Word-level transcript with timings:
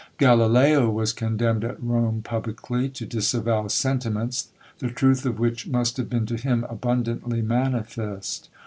Galileo 0.17 0.89
was 0.89 1.13
condemned 1.13 1.63
at 1.63 1.79
Rome 1.79 2.23
publicly 2.23 2.89
to 2.89 3.05
disavow 3.05 3.67
sentiments, 3.67 4.47
the 4.79 4.89
truth 4.89 5.27
of 5.27 5.37
which 5.37 5.67
must 5.67 5.97
have 5.97 6.09
been 6.09 6.25
to 6.25 6.37
him 6.37 6.65
abundantly 6.71 7.43
manifest. 7.43 8.49